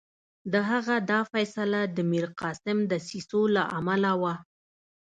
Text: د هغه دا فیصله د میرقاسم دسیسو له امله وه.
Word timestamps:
د 0.51 0.53
هغه 0.69 0.95
دا 1.11 1.19
فیصله 1.31 1.81
د 1.95 1.99
میرقاسم 2.11 2.77
دسیسو 2.91 3.41
له 3.55 3.63
امله 3.77 4.11
وه. 4.21 4.35